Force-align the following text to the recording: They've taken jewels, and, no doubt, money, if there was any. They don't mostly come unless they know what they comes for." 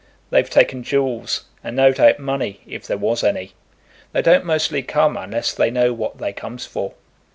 They've 0.31 0.49
taken 0.49 0.81
jewels, 0.81 1.45
and, 1.63 1.75
no 1.75 1.93
doubt, 1.93 2.17
money, 2.17 2.61
if 2.65 2.87
there 2.87 2.97
was 2.97 3.23
any. 3.23 3.53
They 4.13 4.23
don't 4.23 4.43
mostly 4.45 4.81
come 4.81 5.15
unless 5.15 5.53
they 5.53 5.69
know 5.69 5.93
what 5.93 6.17
they 6.17 6.33
comes 6.33 6.65
for." 6.65 6.95